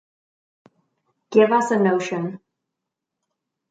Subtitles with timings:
[1.29, 2.39] Give us a notion.